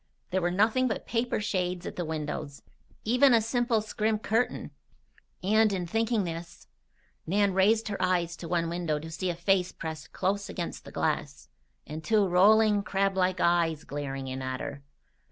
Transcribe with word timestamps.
There 0.31 0.41
were 0.41 0.49
nothing 0.49 0.87
but 0.87 1.05
paper 1.05 1.39
shades 1.39 1.85
at 1.85 1.95
the 1.95 2.03
windows. 2.03 2.63
Even 3.05 3.35
a 3.35 3.39
simple 3.39 3.81
scrim 3.81 4.17
curtain 4.17 4.71
And, 5.43 5.71
in 5.71 5.85
thinking 5.85 6.21
of 6.21 6.25
this, 6.25 6.65
Nan 7.27 7.53
raised 7.53 7.87
her 7.89 8.01
eyes 8.01 8.35
to 8.37 8.47
one 8.47 8.67
window 8.67 8.97
to 8.97 9.11
see 9.11 9.29
a 9.29 9.35
face 9.35 9.71
pressed 9.71 10.11
close 10.11 10.49
against 10.49 10.85
the 10.85 10.91
glass, 10.91 11.49
and 11.85 12.03
two 12.03 12.27
rolling, 12.27 12.81
crablike 12.81 13.39
eyes 13.39 13.83
glaring 13.83 14.27
in 14.27 14.41
at 14.41 14.59
her. 14.59 14.81